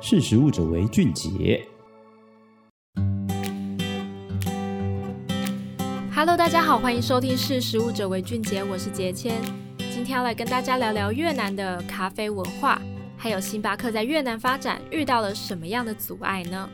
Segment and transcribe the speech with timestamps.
[0.00, 1.66] 识食物者为俊杰。
[6.14, 9.42] Hello，大家好，欢迎收听《识食物者为俊杰》，我是杰谦。
[9.92, 12.80] 今天要来跟大家聊聊越南的咖啡文化，
[13.16, 16.70] 还有星巴克在越南发展遇到了什么样的阻碍呢？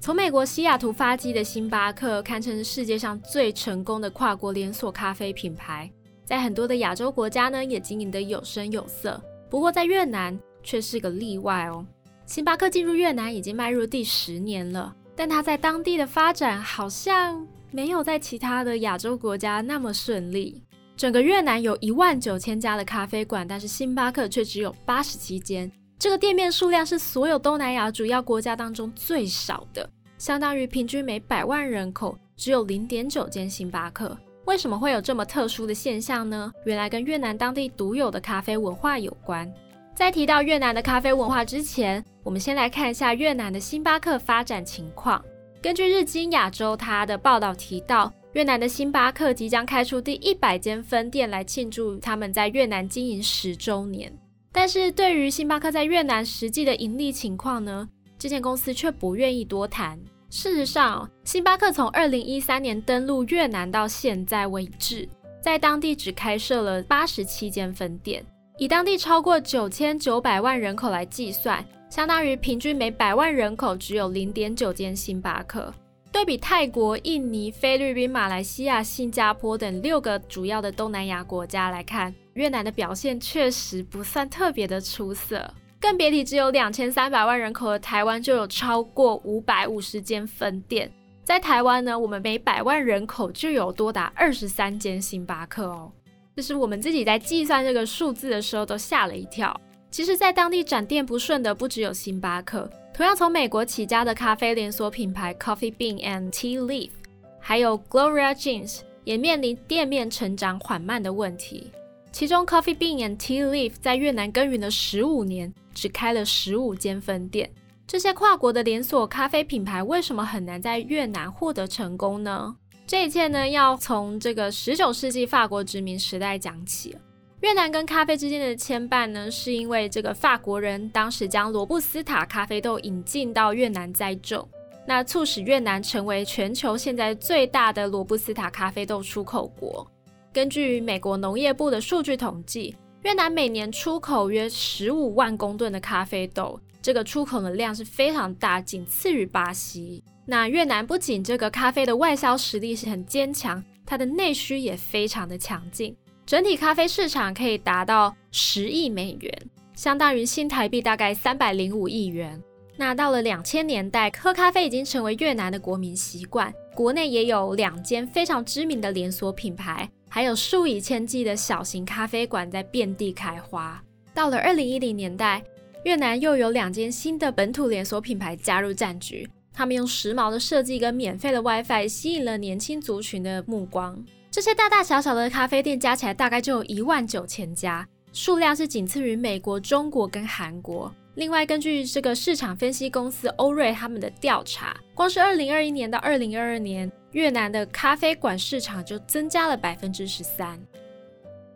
[0.00, 5.90] 从美国西雅图发迹的星巴克，堪称世界上最成功的跨国连锁咖啡品牌，
[6.24, 9.22] 在很多的亚洲国家呢，也经营得有声有色。
[9.50, 11.84] 不过在越南却是个例外哦。
[12.26, 20.62] 星巴克进入越南已经迈入第十年了，但它在当地的发展好像没有在其他的亚洲国家那么顺利。
[20.96, 25.70] 整个越南有一万九千家的咖啡馆，但是星巴克却只有八十七间。
[25.98, 34.16] 这个店面数量是所有东南亚主要国家当中最少的，相当于平均每百万人口只有零点九间星巴克。
[34.46, 36.50] 为什么会有这么特殊的现象呢？
[36.64, 39.50] 原来跟越南当地独有的咖啡文化有关。
[39.94, 45.22] 在提到越南的咖啡文化之前，我们先来看一下越南的星巴克发展情况。
[45.60, 54.10] 根据日经亚洲，它的报道提到，越南的星巴克即将开出第一百间分店来庆祝他们在越南经营十周年。
[54.50, 57.86] 但是对于星巴克在越南实际的盈利情况呢，
[58.18, 60.00] 这间公司却不愿意多谈。
[60.30, 65.06] 事实上，星巴克从二零一三年登陆越南到现在为止，
[65.42, 68.24] 在当地只开设了八十七间分店，
[68.56, 71.62] 以当地超过九千九百万人口来计算。
[71.94, 75.72] 相当于平均每百万人口只有零点九间星巴克。
[76.10, 85.48] 对比泰国、印尼、菲律宾、马来西亚、新加坡等六个主要的东南亚国家来看，越南的表现确实不算特别的出色。
[85.78, 90.90] 更别提只有两千三百万人口的台湾就有超过五百五十间分店。
[91.22, 95.92] 在台湾呢，我们每百万人口就有多达二十三间星巴克哦。
[96.34, 99.56] 这是我们自己在计算这个数字的时候都吓了一跳。
[99.94, 106.90] 其实，在当地展店不顺的不只有星巴克，同样从美国起家的咖啡连锁品牌 Coffee Bean and Tea Leaf，
[107.38, 111.70] 还有 Gloria Jean's 也面临店面成长缓慢的问题。
[112.10, 117.48] 其中，Coffee Bean and Tea Leaf 在越南耕耘了十五年，只开了十五间分店。
[117.86, 122.56] 这些跨国的连锁咖啡品牌为什么很难在越南获得成功呢？
[122.84, 126.96] 这一切呢，要从这个十九世纪法国殖民时代讲起。
[127.44, 134.48] 越南跟咖啡之间的牵绊呢，是因为这个法国人当时将罗布斯塔咖啡豆引进到越南栽种，
[134.86, 139.86] 那促使越南成为全球现在最大的罗布斯塔咖啡豆出口国。
[140.32, 150.02] 根据美国农业部的数据统计，越南每年出口约十五万公吨的咖啡豆，这个出口的量是非常大，仅次于巴西。
[150.24, 155.94] 那越南不仅这个咖啡的外销实力是很坚强，它的内需也非常的强劲。
[156.26, 159.30] 整体咖啡市场可以达到十亿美元，
[159.74, 162.42] 相当于新台币大概三百零五亿元。
[162.76, 166.52] 那到了两千年代，喝咖啡已经成为越南的国民习惯。
[166.74, 173.80] 国内也有两间非常知名的连锁品牌，还有数以千计的小型咖啡馆在遍地开花。
[174.14, 175.44] 到了二零一零年代，
[175.84, 184.02] 越南又有两间新的本土连锁品牌加入战局，他们用时髦的设计跟免费的 WiFi 吸引了年轻族群的目光。
[184.34, 190.92] 这些大大小小的咖啡店加起来大概就有一万九千家，数量是仅次于美国、中国跟韩国。
[191.14, 200.60] 另外，根据这个市场分析公司欧瑞他们的调查，光是二零二一年到二零二二年，越南的咖啡馆市场就增加了百分之十三。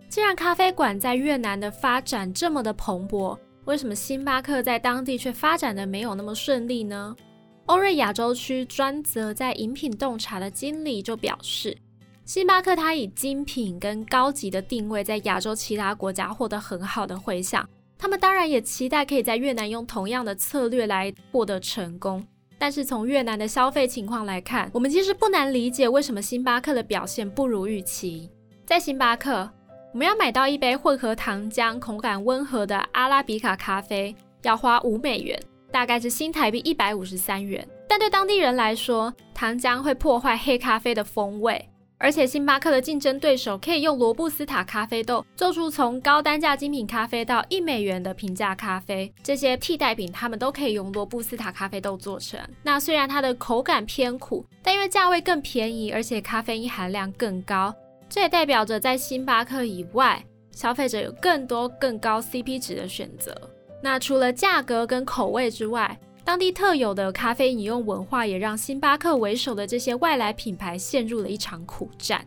[0.09, 7.17] 既然咖啡馆在越南的发展这么的蓬勃，为什么星巴克在当地却发展的没有那么顺利呢？
[7.67, 11.77] 欧瑞亚洲区专责在饮品洞察的经理就表示。
[12.29, 17.67] 星巴克它以精品跟高级的定位，在亚洲其他国家获得很好的回响。
[17.97, 22.23] 他们当然也期待可以在越南用同样的策略来获得成功。
[22.59, 28.29] 但是从越南的消费情况来看，我们其实不难理解为什么星巴克的表现不如预期。
[28.67, 29.51] 在星巴克，
[29.95, 35.43] 我们要买到一杯混合糖浆、口感温和的阿拉比卡咖啡，要花五美元，
[35.73, 37.67] 大概是新台币一百五十三元。
[37.89, 41.67] 但对当地人来说，糖浆会破坏黑咖啡的风味。
[42.01, 52.39] 而且星巴克的竞争对手可以用罗布斯塔咖啡豆做出从高单价精品咖啡到一美元的平价咖啡，这些替代品他们都可以用罗布斯塔咖啡豆做成。
[52.63, 57.75] 那虽然它的口感偏苦，但因为价位更便宜，而且咖啡因含量更高，
[58.09, 63.35] 这也代表着在星巴克以外，消费者有更多更高 CP 值的选择。
[63.83, 72.23] 那除了价格跟口味之外，当地特有的咖啡饮用文化也让星巴克为首的这些外来品牌陷入了一场苦战。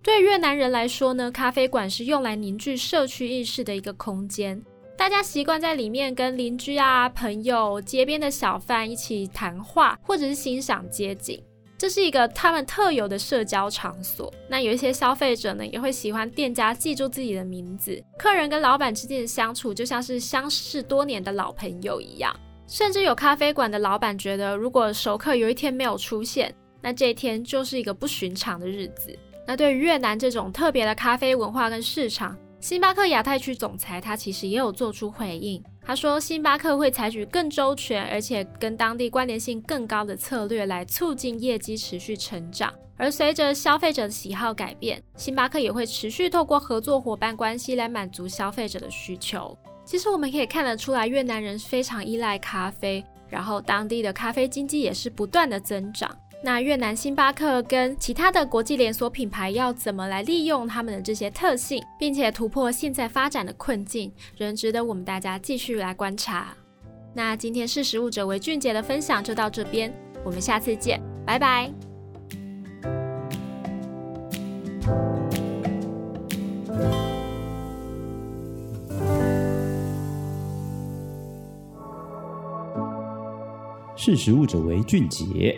[0.00, 4.62] 对越南人来说呢，咖啡馆是用来凝聚社区意识的一个空间。
[4.96, 11.42] 大家习惯在里面跟邻居啊、朋友、街边的小贩一起谈话，或者是欣赏街景。
[11.76, 14.32] 这是一个他们特有的社交场所。
[14.48, 18.00] 那有一些消费者呢，也会喜欢店家记住自己的名字。
[18.16, 22.32] 客人跟老板之间的相处，就像是相识多年的老朋友一样。
[22.72, 29.14] 甚至有咖啡馆的老板觉得，如果熟客有一天没有出现，那这一天就是一个不寻常的日子。
[29.46, 35.62] 那对于越南这种特别的咖啡文化跟市场，星巴克亚太区总裁他其实也有做出回应。
[35.82, 42.72] 他说，星巴克会采取更周全，而且跟当地关联性更高的策略来促进业绩持续成长。
[42.96, 49.54] 而随着消费者的喜好改变，星巴克也会持续透过合作伙伴关系来满足消费者的需求。
[49.92, 56.10] 其实我们可以看得出来，越南人非常依赖咖啡，然后当地的咖啡经济也是不断的增长。
[56.42, 66.56] 那越南星巴克跟其他的国际连锁品牌要怎么来利用他们的这些特性，并且突破现在发展的困境，仍值得我们大家继续来观察。
[67.12, 69.92] 那今天识食物者为俊杰的分享就到这边，
[70.24, 71.91] 我们下次见，拜拜。
[84.04, 85.56] 识时务者为俊杰。